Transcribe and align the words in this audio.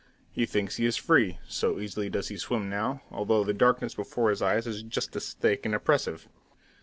He 0.31 0.47
thinks 0.47 0.77
he 0.77 0.87
is 0.87 0.97
free, 0.97 1.37
so 1.47 1.79
easily 1.79 2.09
does 2.09 2.29
he 2.29 2.37
swim 2.37 2.71
now, 2.71 3.03
although 3.11 3.43
the 3.43 3.53
darkness 3.53 3.93
before 3.93 4.31
his 4.31 4.41
eyes 4.41 4.65
is 4.65 4.81
just 4.81 5.15
as 5.15 5.33
thick 5.33 5.63
and 5.63 5.75
oppressive. 5.75 6.27